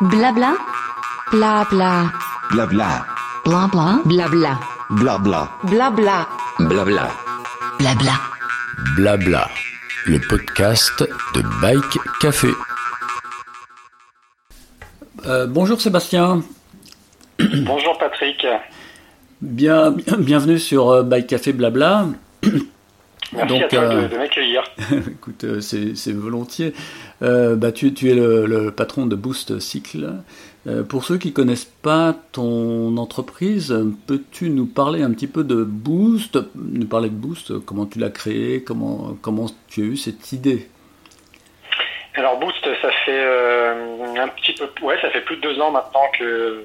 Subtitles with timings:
[0.00, 0.56] Blabla.
[1.32, 2.12] Blabla.
[2.52, 3.04] Blabla.
[3.44, 4.02] Blabla.
[4.04, 4.58] Blabla.
[4.90, 5.48] Blabla.
[5.70, 6.26] Blabla.
[6.58, 7.08] Blabla.
[7.78, 8.14] Blabla.
[8.96, 9.48] Blabla.
[10.06, 11.02] Le podcast
[11.34, 12.48] de Bike Café.
[15.26, 16.42] Euh, bonjour Sébastien,
[17.40, 18.46] Bonjour Patrick,
[19.40, 22.06] Bien, bien- bienvenue sur euh, Bike Café Blabla.
[23.32, 24.62] Merci Donc, à toi euh, de, de m'accueillir.
[24.92, 26.72] Écoute, euh, c'est volontiers.
[27.22, 30.14] Euh, bah, tu, tu es le, le patron de Boost Cycle.
[30.66, 33.74] Euh, pour ceux qui connaissent pas ton entreprise,
[34.06, 38.10] peux-tu nous parler un petit peu de Boost, nous parler de Boost, comment tu l'as
[38.10, 40.68] créé, comment, comment tu as eu cette idée?
[42.14, 45.70] Alors Boost, ça fait euh, un petit peu, ouais, ça fait plus de deux ans
[45.70, 46.64] maintenant que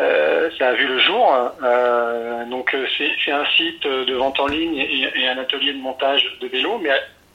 [0.00, 1.34] euh, ça a vu le jour.
[1.62, 6.24] Euh, donc euh, c'est un site de vente en ligne et, un atelier de montage
[6.40, 6.90] de vélo, mais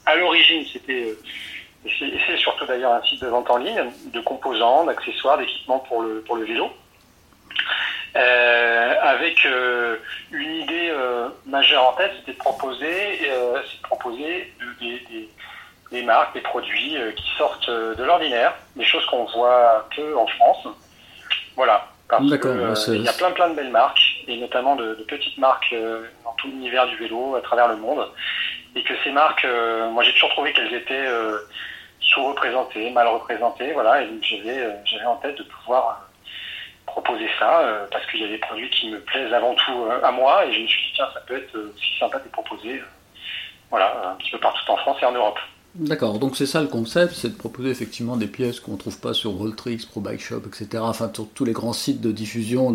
[0.06, 1.14] à, l'origine c'était,
[2.00, 6.22] c'est surtout d'ailleurs un site de vente en ligne de composants, d'accessoires, d'équipements pour le
[6.22, 6.72] pour le vélo.
[8.16, 9.44] Avec
[10.32, 10.94] une idée
[11.46, 15.30] majeure en tête, c'était de proposer, de proposer de- des,
[15.92, 20.68] des- marques, des produits qui sortent de l'ordinaire, des choses qu'on voit peu en France.
[21.56, 21.88] Voilà.
[22.18, 24.96] Parce que D'accord, euh, il y a plein plein de belles marques, et notamment de,
[24.96, 28.08] de petites marques euh, dans tout l'univers du vélo à travers le monde.
[28.76, 31.08] Et que ces marques, euh, moi j'ai toujours trouvé qu'elles étaient
[32.00, 36.10] sous-représentées, mal représentées, voilà, et donc j'avais j'avais en tête de pouvoir
[36.86, 40.46] proposer ça, parce qu'il y a des produits qui me plaisent avant tout à moi,
[40.46, 42.82] et je me suis dit, tiens, ça peut être aussi sympa de les proposer,
[43.70, 45.40] voilà, un petit peu partout en France et en Europe.
[45.76, 49.00] D'accord, donc c'est ça le concept, c'est de proposer effectivement des pièces qu'on ne trouve
[49.00, 50.84] pas sur Rolltrix, Pro Bike Shop, etc.
[50.86, 52.72] Enfin, sur tous les grands sites de diffusion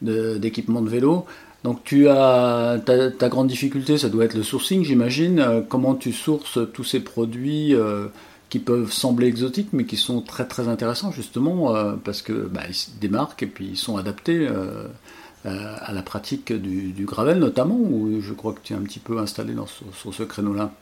[0.00, 1.26] d'équipements de, vélo.
[1.64, 5.38] Donc tu as ta, grande difficulté, ça doit être le sourcing, j'imagine.
[5.38, 8.06] Euh, comment tu sources tous ces produits euh,
[8.48, 12.62] qui peuvent sembler exotiques, mais qui sont très très intéressants justement euh, parce que bah,
[12.68, 14.48] ils démarquent et puis ils sont adaptés
[15.44, 17.76] à la pratique du, gravel notamment.
[17.76, 20.72] Où je crois que tu es un petit peu installé dans sur ce créneau-là?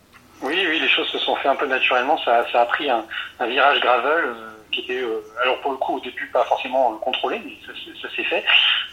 [0.43, 2.19] Oui, oui, les choses se un peu naturellement.
[2.25, 3.05] Ça, a pris un,
[3.41, 4.35] virage gravel euh,
[4.71, 8.09] qui était, euh, alors pour le coup, au début pas forcément euh, contrôlé, mais ça,
[8.17, 8.45] s'est- fait.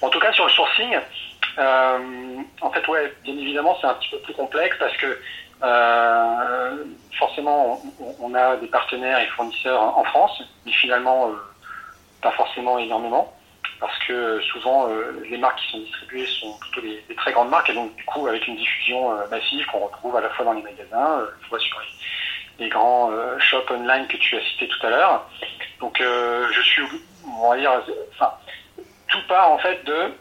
[0.01, 0.97] En tout cas, sur le sourcing,
[1.57, 5.19] en fait, ouais, bien évidemment, c'est un petit peu plus complexe parce que
[7.17, 7.81] forcément,
[8.19, 11.31] on, a des partenaires et fournisseurs en France, mais finalement,
[12.21, 13.33] pas forcément énormément.
[13.79, 14.89] Parce que souvent,
[15.29, 18.27] les marques qui sont distribuées sont plutôt des, très grandes marques, et donc du coup,
[18.27, 18.79] avec une diffusion
[19.29, 21.87] massive qu'on retrouve à la fois dans les magasins, euh, fois sur les,
[22.59, 25.29] les grands euh, shops online que tu as cités tout à l'heure.
[25.79, 26.83] Donc, euh, je suis,
[27.25, 27.71] on va dire,
[28.13, 28.33] enfin,
[29.07, 30.13] tout part en fait de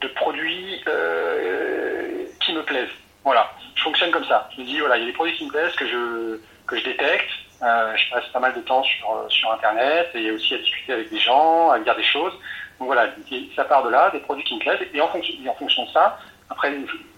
[0.00, 2.88] de produits euh, qui me plaisent.
[3.24, 4.48] Voilà, je fonctionne comme ça.
[4.54, 6.76] Je me dis voilà, il y a des produits qui me plaisent que je que
[6.78, 7.30] je détecte.
[7.60, 11.18] Je passe pas mal de temps sur sur internet et aussi à discuter avec des
[11.18, 12.34] gens, à lire des choses.
[12.78, 13.08] Donc voilà,
[13.56, 15.84] ça part de là, des produits qui me plaisent et en fonction et en fonction
[15.86, 16.18] de ça,
[16.50, 16.72] après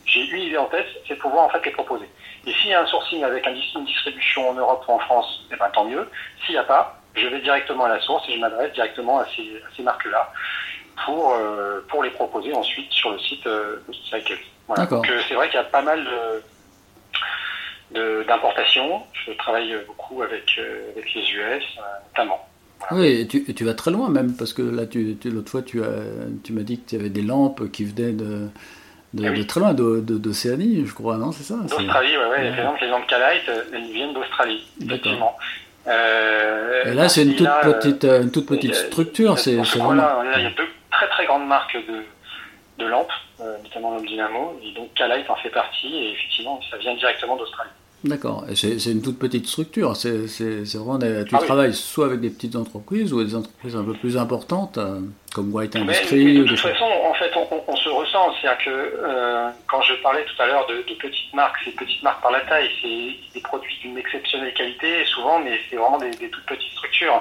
[0.08, 2.08] j'ai une idée en tête, c'est de pouvoir en fait les proposer.
[2.46, 5.56] Et s'il y a un sourcing avec une distribution en Europe ou en France, eh
[5.56, 6.08] ben tant mieux.
[6.44, 9.26] S'il n'y a pas, je vais directement à la source et je m'adresse directement à
[9.36, 10.32] ces, à ces marques-là
[11.04, 13.76] pour, euh, pour les proposer ensuite sur le site euh,
[14.08, 14.38] Cycle.
[14.66, 14.86] Voilà.
[14.86, 16.04] Donc euh, c'est vrai qu'il y a pas mal
[17.90, 19.02] de d'importations.
[19.26, 21.64] Je travaille beaucoup avec, euh, avec les US,
[22.10, 22.46] notamment.
[22.92, 25.50] Oui, et tu, et tu vas très loin même, parce que là, tu, tu- l'autre
[25.50, 25.88] fois, tu, as,
[26.44, 28.48] tu m'as dit que tu avais des lampes qui venaient de,
[29.14, 29.38] de, Ah oui.
[29.38, 32.28] de très loin, de- de- d'Océanie, je crois, non C'est ça D'Australie, ouais, ouais.
[32.30, 32.50] Ouais.
[32.50, 35.36] Par exemple, les lampes Calite, euh, elles viennent d'Australie, effectivement.
[35.86, 39.38] Euh, Et là, c'est une toute là, euh, petite, euh, une toute petite Euh, structure,
[39.38, 40.32] c'est ce c'est coin-là, vraiment...
[40.36, 43.10] Il y a deux très très grandes marques de, de lampes,
[43.40, 47.36] euh, notamment lampe Dynamo, et donc Calite en fait partie, et effectivement, ça vient directement
[47.36, 47.70] d'Australie.
[48.04, 50.98] D'accord, c'est c'est une toute petite structure, c'est c'est- c'est vraiment...
[50.98, 51.46] des- tu Ah oui.
[51.46, 55.00] travailles soit avec des petites entreprises ou des entreprises un peu plus importantes, euh,
[55.34, 57.32] comme White Mais, Industry mais de ou des toute façon, en fait,
[57.66, 58.32] on, se ressent.
[58.40, 62.02] C'est-à-dire que euh, quand je parlais tout à l'heure de, de petites marques, ces petites
[62.04, 66.10] marques par la taille, c'est des produits d'une exceptionnelle qualité, souvent, mais c'est vraiment des,
[66.10, 67.20] des toutes petites structures.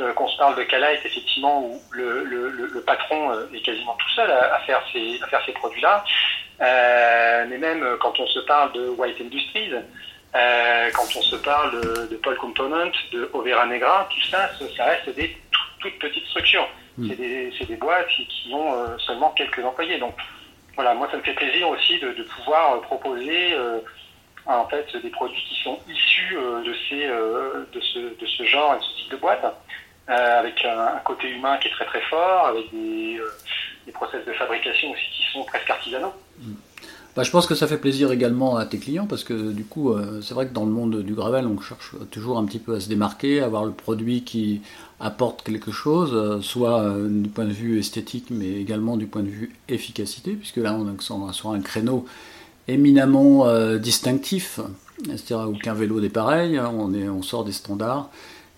[0.00, 3.60] Euh, qu'on se parle de Calite, effectivement, où le, le, le, le patron euh, est
[3.64, 6.04] quasiment tout seul à, à faire ces, à faire ces produits-là.
[7.48, 9.70] Mais même quand on se parle de White Industries,
[10.34, 11.80] euh, quand on se parle
[12.10, 16.68] de, Paul Component, de Overa Negra, tout ça, ça reste des tout- toutes petites structures.
[16.98, 17.08] Mm.
[17.58, 19.98] C'est des, boîtes qui, qui ont euh, seulement quelques employés.
[19.98, 20.14] Donc
[20.74, 23.78] voilà, moi ça me fait plaisir aussi de, de pouvoir euh, proposer euh,
[24.46, 28.78] en fait des produits qui sont issus de ces de ce de ce genre et
[28.78, 29.44] de ce type de boîte,
[30.06, 33.20] avec un, un côté humain qui est très très fort, avec des,
[33.86, 36.14] des process de fabrication aussi qui sont presque artisanaux.
[37.16, 39.90] Bah, je pense que ça fait plaisir également à tes clients parce que du coup,
[39.90, 42.74] euh, c'est vrai que dans le monde du gravel, on cherche toujours un petit peu
[42.74, 44.60] à se démarquer, à avoir le produit qui
[45.00, 49.22] apporte quelque chose, euh, soit euh, du point de vue esthétique, mais également du point
[49.22, 52.04] de vue efficacité, puisque là, on est sur un créneau
[52.68, 53.46] éminemment
[53.78, 54.60] distinctif,
[55.04, 58.10] c'est-à-dire aucun vélo n'est pareil, hein, on, sort des standards.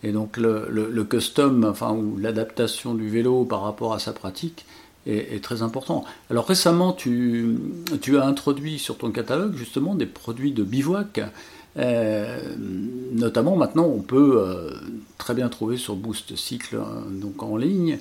[0.03, 4.65] Et donc le, le custom, enfin, ou l'adaptation du vélo par rapport à sa pratique,
[5.09, 6.05] est, très important.
[6.31, 7.59] Alors récemment, tu,
[8.01, 11.21] tu, as introduit sur ton catalogue justement des produits de bivouac.
[11.77, 12.41] Euh,
[13.13, 14.71] notamment maintenant, on peut euh,
[15.17, 17.99] très bien trouver sur Boost Cycle, hein, donc en ligne,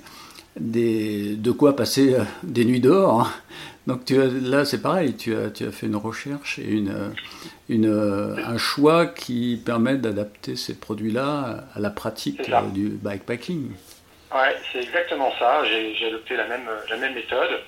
[0.59, 3.21] des, de quoi passer euh, des nuits dehors.
[3.21, 3.31] Hein.
[3.86, 6.94] Donc tu as, là, c'est pareil, tu as, tu as fait une recherche et une,
[7.69, 13.69] une, un choix qui permet d'adapter ces produits-là à la pratique du bikepacking.
[14.33, 15.63] Ouais, c'est exactement ça.
[15.65, 17.62] J'ai adopté la même, la même méthode.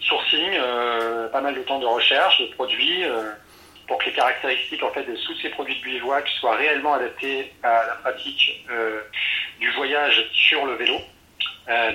[0.00, 3.32] Sourcing, euh, pas mal de temps de recherche de produits euh,
[3.88, 7.52] pour que les caractéristiques en fait de tous ces produits de bivouac soient réellement adaptés
[7.62, 9.00] à la pratique euh,
[9.60, 10.98] du voyage sur le vélo.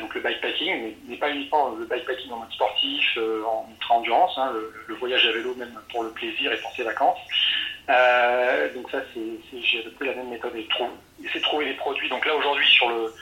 [0.01, 4.51] donc le bikepacking, mais, pas uniquement le bikepacking en mode sportif, en ultra endurance, hein,
[4.88, 7.19] le, voyage à vélo même pour le plaisir et pour ses vacances.
[8.74, 10.68] Donc ça, c'est j'ai adopté la même méthode et
[11.24, 12.10] essayer trouver les produits.
[12.10, 13.13] Donc là aujourd'hui sur le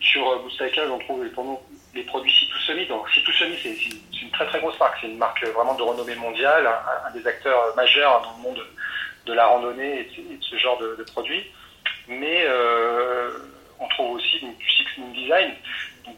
[0.00, 1.58] sur euh, on trouve pour nous
[1.94, 2.86] les produits C2Semi.
[2.88, 4.98] Donc C2Semi, c'est une très très grosse marque.
[5.00, 6.68] C'est une marque vraiment de renommée mondiale,
[7.06, 8.66] un, des acteurs majeurs dans le monde
[9.26, 11.44] de la randonnée et de, ce genre de, produits.
[12.08, 13.30] Mais euh,
[13.80, 15.52] on trouve aussi du Six Moon Design,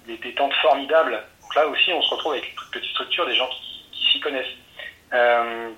[0.06, 1.23] des, tentes formidables.
[1.43, 4.46] Donc là aussi, on se retrouve avec une petite structure, des gens qui, s'y connaissent.
[5.12, 5.70] Euh,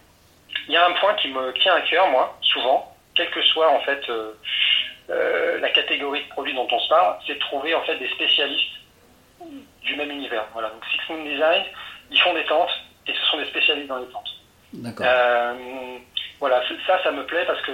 [0.66, 3.70] il y a un point qui me tient à cœur, moi, souvent, quel que soit
[3.70, 4.00] en fait
[5.10, 8.08] euh, la catégorie de produits dont on se parle, c'est de trouver en fait des
[8.10, 8.74] spécialistes
[9.82, 10.46] du même univers.
[10.52, 10.68] Voilà.
[10.68, 11.64] Donc Six Moon Design,
[12.10, 12.70] ils font des tentes
[13.08, 14.30] et ce sont des spécialistes dans les tentes.
[14.72, 15.06] D'accord.
[15.08, 15.98] Euh,
[16.38, 17.72] voilà, ça, ça me plaît parce que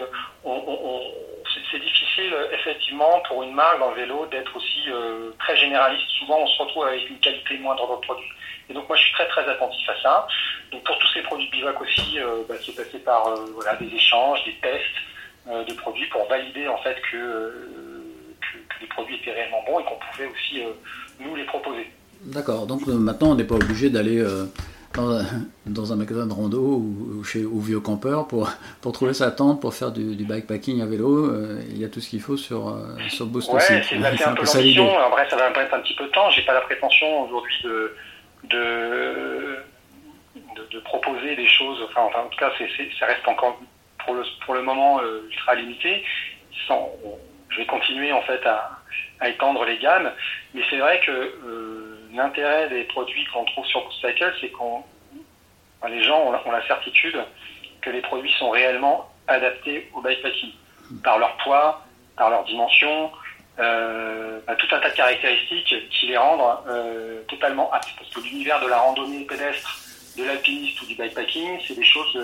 [1.70, 6.08] c'est difficile effectivement pour une marque dans le vélo d'être aussi euh, très généraliste.
[6.18, 8.28] Souvent, on se retrouve avec une qualité moindre dans le produit.
[8.70, 10.28] Et donc moi, je suis très très attentif à ça.
[10.72, 12.18] Donc pour tous ces produits de bivac aussi,
[12.48, 14.96] bah, c'est passé par voilà des échanges, des tests.
[15.48, 19.84] Euh, de produits pour valider en fait que, que, les produits étaient réellement bons et
[19.84, 20.72] qu'on pouvait aussi euh,
[21.20, 21.88] nous les proposer.
[22.22, 24.24] D'accord, donc euh, maintenant on n'est pas obligé d'aller
[25.66, 28.50] dans, un magasin de rando ou, chez ou vieux campeur pour,
[28.82, 31.32] pour trouver sa tente, pour faire du, bikepacking à vélo.
[31.70, 32.76] il y a tout ce qu'il faut sur,
[33.08, 34.98] sur Boost ouais, c'est un, un peu l'ambition.
[34.98, 36.28] Après, ça va me prendre un petit peu de temps.
[36.30, 37.94] J'ai pas la prétention aujourd'hui de,
[38.50, 39.58] de,
[40.72, 41.78] de, proposer des choses.
[41.88, 42.50] Enfin, enfin en tout cas,
[42.98, 43.60] ça reste encore
[44.06, 46.02] pour le, pour le moment euh, ultra limité.
[46.68, 48.70] Je vais continuer en fait à,
[49.20, 50.10] à étendre les gammes,
[50.54, 54.82] mais c'est vrai que euh, l'intérêt des produits qu'on trouve sur Cycle, c'est qu'on
[55.88, 57.16] les gens ont, la certitude
[57.82, 60.50] que les produits sont réellement adaptés au bikepacking
[61.04, 61.84] par leur poids,
[62.16, 63.12] par leur dimension,
[63.60, 66.42] euh, tout un tas de caractéristiques qui les rendent
[67.28, 67.94] totalement aptes.
[67.96, 69.85] Parce que l'univers de la randonnée pédestre
[70.16, 72.16] de l'alpiniste ou du bikepacking, c'est des choses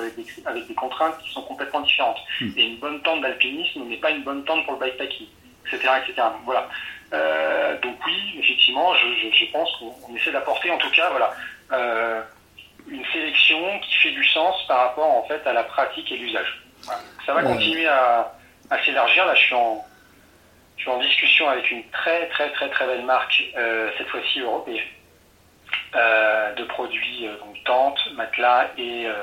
[0.47, 2.19] avec des, contraintes qui sont complètement différentes.
[2.41, 2.51] Hmm.
[2.57, 5.27] Et une bonne tente d'alpinisme n'est pas une bonne tente pour le bikepacking,
[5.67, 5.89] etc.
[6.07, 6.23] etc.
[6.45, 6.69] voilà.
[7.13, 11.35] Euh, donc oui, effectivement, je, pense qu'on essaie d'apporter en tout cas voilà,
[11.73, 12.23] euh,
[12.89, 16.63] une sélection qui fait du sens par rapport en fait à la pratique et l'usage.
[17.27, 18.33] Ça va continuer à,
[18.85, 19.27] s'élargir.
[19.27, 19.85] Là, je suis en,
[20.77, 24.41] je suis en discussion avec une très très très très belle marque, euh, cette fois-ci
[24.41, 25.02] européenne, euh,
[25.95, 29.15] de produits, euh, donc tentes, matelas et, euh,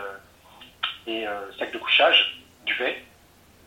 [1.07, 1.25] et
[1.57, 3.03] sacs de couchage, duvet.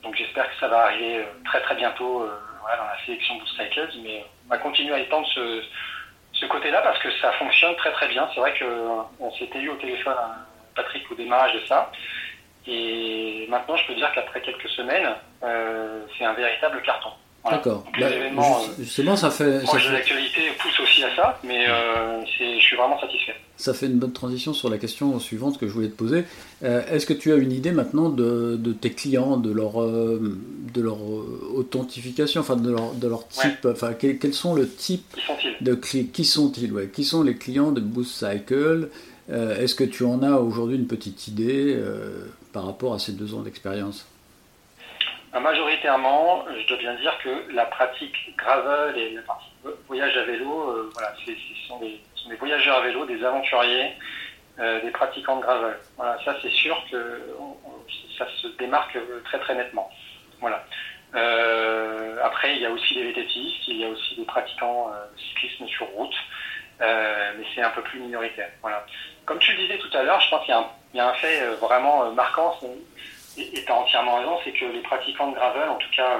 [0.02, 4.24] Donc j'espère que ça va arriver très très bientôt dans la sélection de Cycles, mais
[4.46, 5.62] on va continuer à étendre ce,
[6.32, 8.28] ce côté-là parce que ça fonctionne très très bien.
[8.34, 10.36] C'est vrai qu'on s'était eu au téléphone, hein,
[10.74, 11.90] Patrick, au démarrage de ça.
[12.66, 15.14] Et maintenant, je peux dire qu'après quelques semaines,
[16.16, 17.12] c'est un véritable carton.
[17.50, 17.84] D'accord.
[17.98, 18.06] Bah,
[18.78, 19.66] justement, ça fait.
[19.66, 19.92] Ça fait...
[19.92, 23.34] l'actualité pousse aussi à ça, mais euh, je suis vraiment satisfait.
[23.56, 26.24] Ça fait une bonne transition sur la question suivante que je voulais te poser.
[26.62, 30.38] Euh, est-ce que tu as une idée maintenant de, de tes clients, de leur, euh,
[30.72, 30.98] de leur
[31.54, 35.04] authentification, enfin de leur, de leur type, enfin quels, sont le type
[35.60, 36.88] de clients Qui sont-ils ouais.
[36.92, 38.88] Qui sont les clients de Boost Cycle?
[39.28, 41.76] Est-ce que tu en as aujourd'hui une petite idée
[42.52, 44.06] par rapport à ces deux ans d'expérience?
[45.40, 49.46] Majoritairement, je dois bien dire que la pratique gravel et la partie
[49.86, 51.32] voyage à vélo, euh, voilà, ce
[51.68, 52.00] sont, des,
[52.36, 53.92] voyageurs à vélo, des aventuriers,
[54.58, 55.76] euh, des pratiquants de gravel.
[56.24, 57.20] Ça c'est sûr que
[58.18, 59.90] ça se démarque très très nettement.
[60.40, 60.64] Voilà.
[61.14, 65.66] Euh, après, il y a aussi des vététistes, il y a aussi des pratiquants cyclisme
[65.68, 66.14] sur route.
[66.80, 68.50] mais c'est un peu plus minoritaire.
[68.60, 68.84] Voilà.
[69.24, 70.54] Comme tu le disais tout à l'heure, je pense qu'il
[70.94, 72.58] y, a un fait vraiment marquant,
[73.36, 76.18] et tu as entièrement raison, c'est que les pratiquants de gravel, en tout cas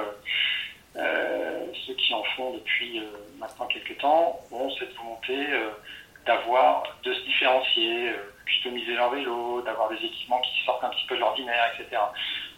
[1.85, 3.01] ceux qui en font depuis
[3.39, 5.35] maintenant quelques temps, ont cette volonté
[6.25, 8.13] d'avoir, de se différencier,
[8.45, 12.01] customiser leur vélo, d'avoir des équipements qui sortent un petit peu de l'ordinaire, etc.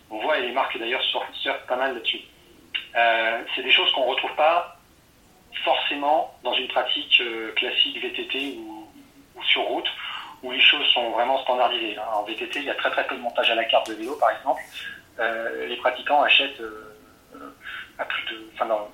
[0.09, 2.21] On voit, et les marques d'ailleurs surfent pas mal là-dessus.
[2.95, 4.77] Euh, c'est des choses qu'on ne retrouve pas
[5.63, 8.87] forcément dans une pratique euh, classique VTT ou,
[9.43, 9.87] sur route,
[10.45, 11.97] où les choses sont vraiment standardisées.
[11.97, 12.05] Hein.
[12.13, 14.15] En VTT, il y a très très peu de montage à la carte de vélo,
[14.15, 14.61] par exemple.
[15.19, 16.61] Euh, les pratiquants achètent
[17.97, 18.41] à plus de...
[18.53, 18.87] Enfin, non,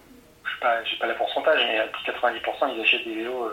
[0.44, 3.52] je n'ai pas, pas le pourcentage, mais à plus de 90%, ils achètent des vélos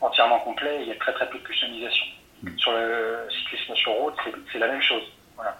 [0.00, 0.82] entièrement complets.
[0.82, 2.06] il y a très très peu de customisation.
[2.42, 2.58] Mm.
[2.58, 4.14] Sur le cyclisme sur route,
[4.52, 5.04] c'est la même chose.
[5.36, 5.56] Voilà.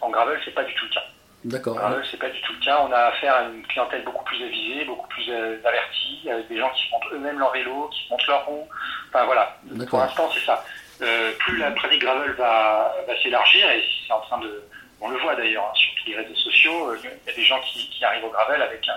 [0.00, 1.04] en gravel, c'est pas du tout le cas.
[1.44, 1.76] D'accord.
[1.82, 2.86] Ah c'est pas du tout le cas.
[2.88, 6.58] On a affaire à une clientèle beaucoup plus avisée, beaucoup plus euh, avertie, avec des
[6.58, 8.68] gens qui montent eux-mêmes leur vélo, qui montent leur roue.
[9.12, 9.56] Enfin voilà.
[9.88, 10.64] Pour l'instant, c'est ça.
[11.02, 14.62] Euh, plus la pratique gravel va, va s'élargir, et c'est en train de.
[15.00, 17.44] On le voit d'ailleurs hein, sur tous les réseaux sociaux, euh, il y a des
[17.44, 18.88] gens qui, qui arrivent au gravel avec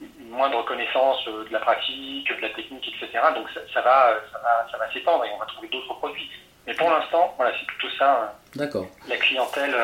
[0.00, 3.20] une moindre connaissance de la pratique, de la technique, etc.
[3.34, 6.30] Donc ça, ça va, ça va, ça va s'étendre et on va trouver d'autres produits.
[6.66, 8.38] Mais pour l'instant, voilà, c'est plutôt ça.
[8.54, 8.86] D'accord.
[9.08, 9.74] La clientèle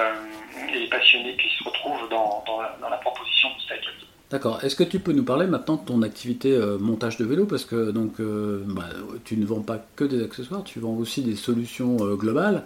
[0.69, 4.06] et les passionnés qui se retrouvent dans, dans, la, proposition de Cycle.
[4.31, 4.59] D'accord.
[4.65, 7.47] Est-ce que tu peux nous parler maintenant de ton activité euh, montage de vélo?
[7.47, 8.89] Parce que donc, euh, bah,
[9.25, 12.65] tu ne vends pas que des accessoires, tu vends aussi des solutions euh, globales,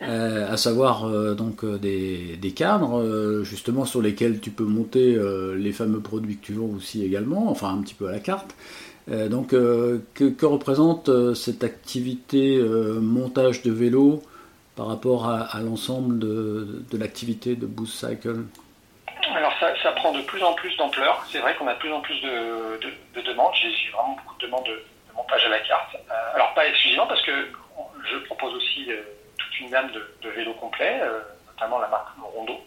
[0.00, 5.18] à savoir donc des, des, cadres justement sur lesquels tu peux monter
[5.56, 8.54] les fameux produits que tu vends aussi également, enfin un petit peu à la carte.
[9.08, 12.62] donc, que, que, représente cette activité
[13.02, 14.22] montage de vélo
[14.76, 18.44] par rapport à, l'ensemble de, de l'activité de Boost Cycle?
[19.38, 21.24] Alors ça, prend de plus en plus d'ampleur.
[21.30, 22.80] C'est vrai qu'on a de plus en plus de,
[23.14, 23.54] de, demandes.
[23.54, 25.94] J'ai vraiment beaucoup de demandes de, montage à la carte.
[25.94, 27.52] Euh, alors pas exclusivement parce que
[28.10, 29.00] je propose aussi euh,
[29.38, 32.60] toute une gamme de, vélos complets, euh, notamment la marque Rondo,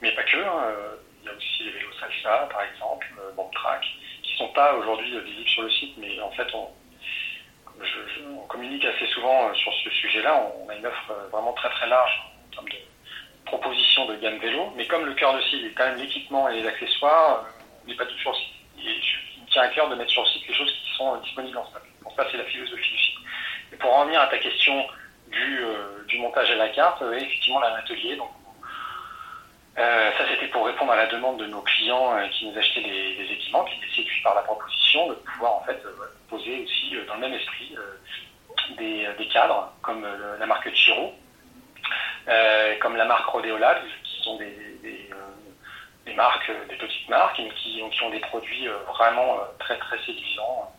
[0.00, 0.36] mais pas que.
[0.36, 0.74] Hein,
[1.22, 3.06] il y a aussi les vélos Salsa par exemple,
[3.52, 3.84] Track,
[4.22, 6.68] qui sont pas aujourd'hui visibles sur le site, mais en fait on,
[8.30, 10.40] on communique assez souvent sur ce sujet-là.
[10.64, 12.76] On a une offre vraiment très très large en termes de
[13.46, 14.72] propositions de gamme vélo.
[14.76, 17.50] Mais comme le cœur de site est quand même l'équipement et les accessoires, euh,
[17.84, 18.54] on n'est pas tout sur le site.
[18.78, 19.00] Et
[19.36, 21.58] il me tient à cœur de mettre sur le site les choses qui sont disponibles
[21.58, 21.82] en stock.
[22.04, 23.18] Donc ça, c'est la philosophie du site.
[23.72, 24.86] Et pour en venir à ta question
[25.28, 25.60] du,
[26.08, 28.16] du montage à la carte, effectivement, on a un atelier.
[28.16, 28.30] Donc,
[29.76, 33.64] ça, c'était pour répondre à la demande de nos clients qui nous achetaient des, équipements,
[33.64, 35.82] qui étaient séduits par la proposition de pouvoir en fait
[36.28, 41.21] poser aussi dans le même esprit euh, des, cadres, comme euh, la marque Chiro, euh,
[42.80, 48.20] comme la marque Rodeolab, qui sont des, marques, des petites marques, mais qui, ont des
[48.20, 50.72] produits vraiment très très séduisants,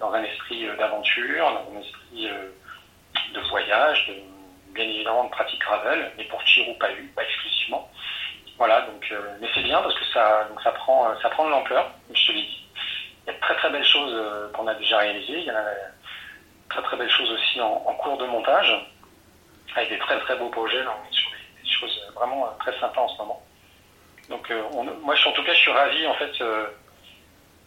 [0.00, 2.28] dans un esprit d'aventure, dans un esprit
[3.34, 4.10] de voyage,
[4.70, 7.90] bien évidemment de pratique gravel, mais pour Chiro pas eu, pas exclusivement.
[8.58, 11.90] Voilà, donc, mais c'est bien parce que ça, donc ça prend, ça prend de l'ampleur,
[12.12, 12.66] je te l'ai dit.
[13.26, 15.40] Il y a de très très belles choses qu'on a déjà réalisées.
[15.40, 15.64] Il y a
[16.70, 18.72] très très belles choses aussi en, cours de montage,
[19.76, 20.82] avec des très très beaux projets.
[20.82, 23.42] Là, on est sur des, choses vraiment euh, très sympas en ce moment.
[24.28, 24.62] Donc euh,
[25.02, 26.66] moi, en tout cas, je suis ravi en fait euh,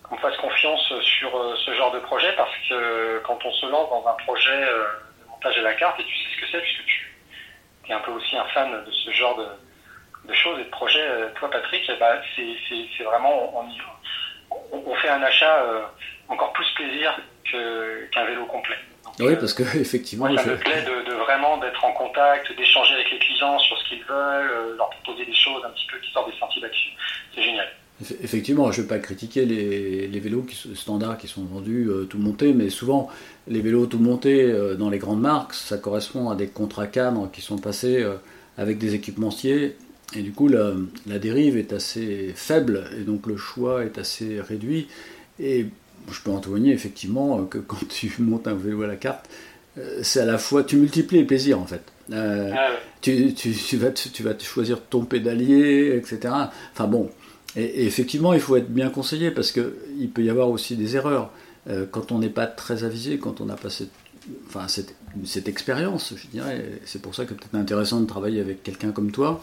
[0.04, 4.08] qu'on fasse confiance sur ce genre de projet parce que quand on se lance dans
[4.08, 7.12] un projet de montage à la carte, et tu sais ce que c'est puisque tu
[7.90, 11.50] es un peu aussi un fan de ce genre de, choses et de projets, toi
[11.50, 15.66] Patrick, eh ben, c'est vraiment, on, on, fait un achat
[16.28, 18.78] encore plus plaisir qu'un vélo complet.
[19.20, 20.99] oui, parce que effectivement, ça me plaît de,
[21.30, 25.26] vraiment d'être en contact, d'échanger avec les clients sur ce qu'ils veulent, euh, leur proposer
[25.26, 26.92] des choses un petit peu qui sortent des sentiers d'action.
[27.36, 27.68] C'est génial.
[28.24, 32.54] Effectivement, je ne vais pas critiquer les, vélos standards qui sont vendus euh, tout montés,
[32.54, 33.10] mais souvent
[33.48, 37.30] les vélos tout montés euh, dans les grandes marques, ça correspond à des contrats cadres
[37.32, 38.06] qui sont passés
[38.58, 39.76] avec des équipementiers,
[40.16, 40.72] et du coup la,
[41.08, 44.88] la, dérive est assez faible, et donc le choix est assez réduit.
[45.40, 45.68] Et
[46.12, 49.30] je peux en témoigner effectivement que quand tu montes un vélo à la carte,
[50.02, 51.82] c'est à la fois, tu multiplies les plaisirs en fait.
[52.12, 52.70] Euh, ah
[53.02, 56.34] tu, tu, tu, vas te, tu vas choisir ton pédalier, etc.
[56.74, 57.10] Enfin bon,
[57.56, 61.32] et, effectivement, il faut être bien conseillé parce qu'il peut y avoir aussi des erreurs.
[61.70, 63.92] Euh, quand on n'est pas très avisé, quand on n'a pas cette,
[64.48, 64.96] enfin, cette,
[65.26, 69.12] cette, expérience, je dirais, c'est pour ça que peut-être intéressant de travailler avec quelqu'un comme
[69.12, 69.42] toi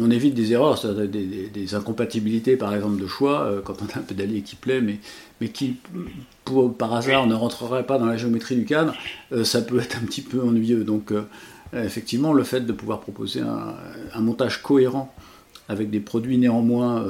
[0.00, 4.02] on évite des erreurs, des, incompatibilités par exemple de choix, euh, quand on a un
[4.02, 5.76] pédalier qui plaît, mais, qui
[6.78, 8.94] par hasard ne rentrerait pas dans la géométrie du cadre,
[9.32, 10.84] euh, ça peut être un petit peu ennuyeux.
[10.84, 11.22] Donc euh,
[11.74, 15.14] effectivement, le fait de pouvoir proposer un, montage cohérent
[15.68, 17.06] avec des produits néanmoins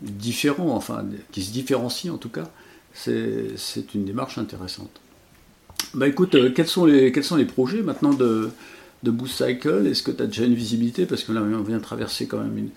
[0.00, 2.48] différents, enfin qui se différencient en tout cas,
[2.92, 5.00] c'est une démarche intéressante.
[5.92, 8.50] Bah écoute, quels sont les projets maintenant de,
[9.02, 11.06] de Boost Cycle Est-ce que tu as déjà une visibilité?
[11.06, 12.70] Parce que là, on vient de traverser quand même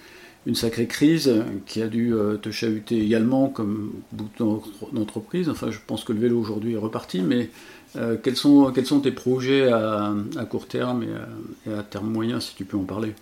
[0.46, 5.48] une, sacrée crise euh, qui a dû euh, te chahuter également comme beaucoup d'entreprises.
[5.48, 7.50] Enfin, je pense que le vélo aujourd'hui est reparti, mais
[7.96, 10.14] euh, quels, sont, quels sont tes projets à,
[10.50, 13.14] court terme et à, terme moyen, si tu peux en parler?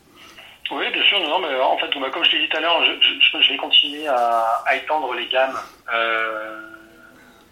[0.72, 1.20] Oui, bien sûr.
[1.20, 4.64] Non, mais en fait, comme je l'ai dit tout à l'heure, je, vais continuer à,
[4.76, 5.58] étendre les gammes
[5.94, 6.62] euh,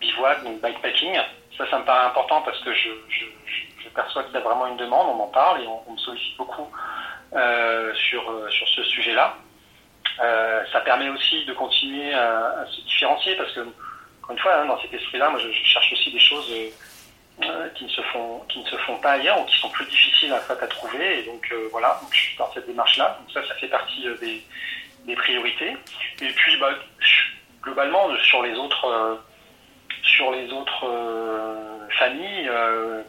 [0.01, 1.15] bivouac, donc bikepacking.
[1.57, 2.89] Ça, ça me paraît important parce que je,
[3.85, 6.35] je perçois qu'il y a vraiment une demande, on m'en parle et on, me sollicite
[6.37, 6.67] beaucoup
[7.33, 9.37] euh, sur, sur ce sujet-là.
[10.21, 14.65] Euh, ça permet aussi de continuer à, se différencier parce que, encore une fois, hein,
[14.65, 16.49] dans cet esprit-là, moi je, cherche aussi des choses
[17.43, 19.85] euh, qui, ne se font, qui ne se font pas ailleurs ou qui sont plus
[19.85, 21.19] difficiles à, trouver.
[21.19, 23.19] Et donc euh, voilà, je suis dans cette démarche-là.
[23.19, 24.41] Donc ça, ça fait partie euh, des,
[25.05, 25.75] des priorités.
[26.21, 26.71] Et puis, bah,
[27.61, 29.19] globalement, sur les autres,
[30.03, 30.85] sur les autres
[31.95, 32.49] familles,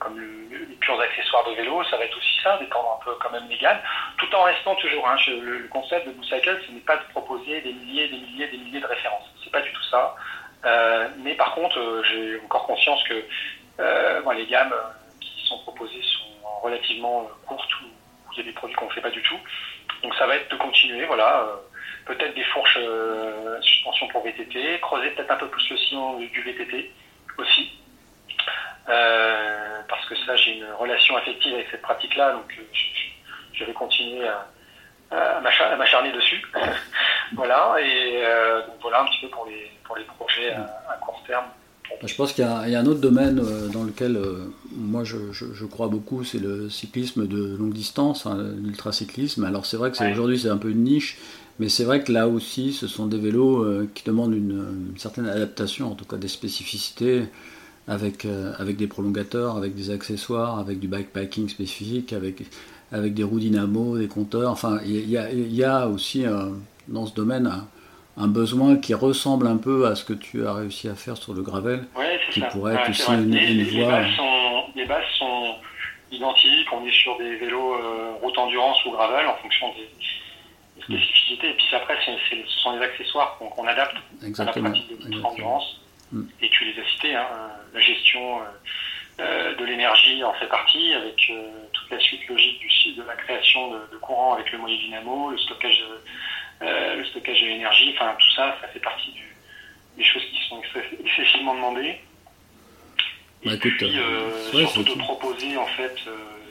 [0.00, 3.12] comme le, les purs accessoires de vélo, ça va être aussi ça, d'étendre un peu
[3.20, 3.82] quand même légal,
[4.18, 5.06] tout en restant toujours.
[5.08, 8.58] Hein, le, concept de Cycle, ce n'est pas de proposer des milliers, des milliers, des
[8.58, 9.24] milliers de références.
[9.42, 10.16] C'est pas du tout ça.
[10.64, 13.24] Euh, mais par contre, euh, j'ai encore conscience que
[13.80, 14.74] euh, les gammes
[15.20, 17.86] qui sont proposées sont relativement courtes ou
[18.32, 19.38] il y a des produits qu'on ne fait pas du tout.
[20.02, 21.46] Donc ça va être de continuer, voilà.
[22.06, 22.78] peut-être des fourches
[23.62, 26.90] suspension pour VTT, creuser peut-être un peu plus le sillon du VTT
[27.38, 27.65] aussi.
[28.88, 33.64] Euh, parce que ça, j'ai une relation affective avec cette pratique-là, donc euh, je, je,
[33.64, 34.46] vais continuer à,
[35.10, 35.40] à
[35.76, 36.42] m'acharner dessus.
[37.34, 40.96] voilà, et euh, donc voilà un petit peu pour les, pour les projets à, à
[40.98, 41.46] court terme.
[42.04, 43.40] Je pense qu'il y, y, a un autre domaine
[43.72, 48.26] dans lequel euh, moi je, je, je, crois beaucoup, c'est le cyclisme de longue distance,
[48.26, 49.44] hein, l'ultracyclisme.
[49.44, 50.12] Alors c'est vrai que ouais.
[50.12, 51.18] aujourd'hui c'est un peu une niche,
[51.58, 54.98] mais c'est vrai que là aussi ce sont des vélos euh, qui demandent une, une,
[54.98, 57.24] certaine adaptation, en tout cas des spécificités
[57.88, 62.42] avec, euh, avec des prolongateurs, avec des accessoires, avec du bikepacking spécifique, avec,
[62.92, 64.50] avec des roues dynamo, des compteurs.
[64.50, 66.50] Enfin, il y a, y a, aussi euh,
[66.88, 67.50] dans ce domaine
[68.16, 71.34] un, besoin qui ressemble un peu à ce que tu as réussi à faire sur
[71.34, 72.46] le gravel, ouais, qui ça.
[72.46, 73.92] pourrait être aussi une, les, une les voie.
[73.92, 75.54] Bases sont, les bases sont
[76.10, 79.88] identiques, on est sur des vélos euh, route endurance ou gravel en fonction des,
[80.76, 81.50] des spécificités.
[81.50, 84.70] Et puis après, c est, c est, ce sont les accessoires qu'on qu adapte Exactement.
[84.70, 85.80] à la pratique de endurance.
[86.12, 86.22] Mm.
[86.42, 87.28] Et tu les as cités, hein,
[87.74, 88.40] la gestion
[89.18, 93.16] euh, de l'énergie en fait partie, avec euh, toute la suite logique du, de la
[93.16, 95.82] création de, de courant avec le moyen dynamo, le stockage,
[96.62, 99.34] euh, le stockage de l'énergie, enfin tout ça, ça fait partie du,
[99.96, 100.60] des choses qui sont
[101.04, 101.98] excessivement demandées.
[103.44, 105.96] Bah, et écoute, puis, euh, ouais, surtout de proposer en fait.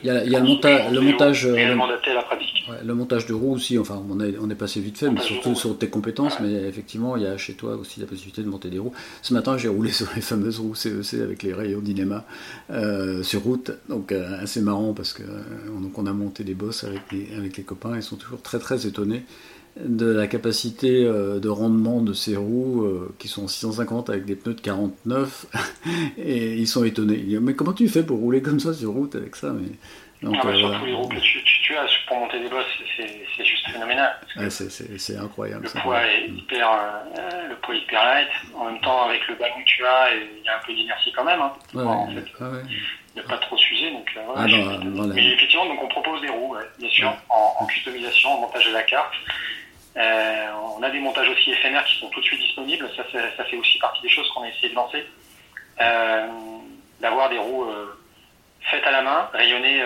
[0.06, 2.64] Il y a, il y a le, monta le montage, le, le, à la pratique.
[2.70, 5.20] Ouais, le montage de roues aussi, enfin on est, on est passé vite fait, mais
[5.20, 6.46] surtout sur tes compétences, ouais.
[6.46, 8.94] mais effectivement il y a chez toi aussi la possibilité de monter des roues.
[9.24, 12.24] Ce matin j'ai roulé sur les fameuses roues CEC avec les rayons Dynema
[12.70, 16.54] euh, sur route, donc euh, assez marrant parce que euh, donc on a monté des
[16.54, 19.24] bosses avec les, avec les copains, ils sont toujours très très étonnés
[19.78, 24.36] de la capacité euh, de rendement de ces roues euh, qui sont 650 avec des
[24.36, 25.46] pneus de 49
[26.18, 27.16] et ils sont étonnés.
[27.16, 29.68] Ils disent, mais comment tu fais pour rouler comme ça sur route avec ça mais,
[30.22, 32.66] donc, ah euh, surtout les roues que tu, tu, tu, as pour monter des bosses,
[32.98, 34.16] c'est juste phénoménal.
[34.38, 35.68] Ouais, c'est incroyable.
[35.74, 38.30] Le poids est hyper, euh, le poids est hyper light.
[38.56, 41.12] En même temps, avec le ballon que tu as, il y a un peu d'inertie
[41.16, 41.42] quand même.
[41.42, 42.26] Hein, ouais, en fait.
[42.40, 42.64] Ah ouais.
[43.16, 43.92] Ne pas trop s'user.
[43.92, 47.58] Donc, euh, ah non, non, Mais effectivement, donc on propose des roues, bien sûr, en,
[47.60, 49.14] en, customisation, en montage de la carte.
[49.98, 52.90] Euh, on a des montages aussi éphémères qui sont tout de suite disponibles.
[52.96, 53.04] Ça,
[53.38, 55.06] ça fait aussi partie des choses qu'on a essayé de lancer.
[55.82, 56.28] Euh,
[57.02, 57.98] D'avoir des roues euh,
[58.72, 59.82] faites à la main, rayonnées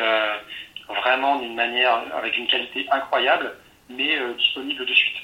[0.88, 3.52] vraiment d'une manière avec une qualité incroyable,
[3.90, 5.16] mais disponibles de suite.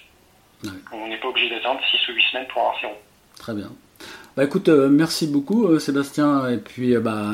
[0.64, 0.72] Ouais.
[0.92, 2.94] On n'est pas obligé d'attendre 6 ou 8 semaines pour avoir ces roues.
[3.38, 3.72] Très bien.
[4.36, 7.32] Bah écoute, merci beaucoup Sébastien, et puis bah,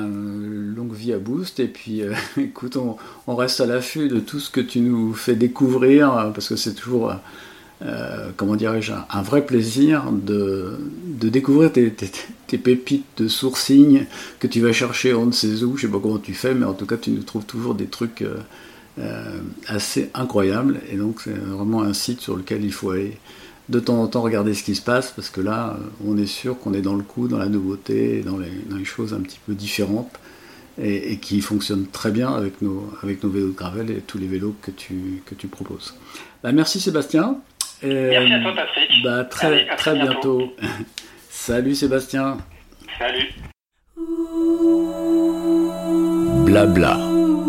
[1.09, 2.01] à Boost, et puis
[2.37, 6.55] écoute, on, reste à l'affût de tout ce que tu nous fais découvrir, parce que
[6.55, 7.13] c'est toujours,
[8.37, 12.11] comment dirais-je, un, vrai plaisir de, de découvrir tes, tes,
[12.47, 14.05] tes, pépites de sourcing
[14.39, 16.65] que tu vas chercher on ne sait où, je sais pas comment tu fais, mais
[16.65, 18.23] en tout cas tu nous trouves toujours des trucs
[19.67, 23.17] assez incroyables, et donc c'est vraiment un site sur lequel il faut aller
[23.71, 26.59] de temps en temps regarder ce qui se passe parce que là on est sûr
[26.59, 30.11] qu'on est dans le coup, dans la nouveauté, dans les choses un petit peu différentes
[30.77, 34.17] et, et, qui fonctionnent très bien avec nos, avec nos vélos de gravel et tous
[34.17, 35.95] les vélos que tu, que tu proposes.
[36.43, 37.37] Bah, merci Sébastien.
[37.83, 38.89] Et, merci à toi Patrick.
[39.03, 40.37] Bah, très, Allez, très, très bientôt.
[40.37, 40.53] bientôt.
[41.29, 42.37] Salut Sébastien.
[42.99, 43.29] Salut.
[46.45, 46.97] Blabla,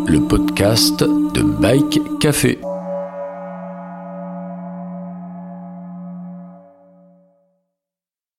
[0.07, 2.59] le podcast de Bike Café.